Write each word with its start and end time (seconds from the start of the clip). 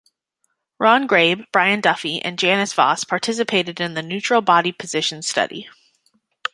Ron 0.79 1.05
Grabe, 1.07 1.45
Brian 1.51 1.79
Duffy 1.79 2.19
and 2.23 2.39
Janice 2.39 2.73
Voss 2.73 3.03
participated 3.03 3.79
in 3.79 3.93
the 3.93 4.01
Neutral 4.01 4.41
Body 4.41 4.71
Position 4.71 5.21
study. 5.21 5.69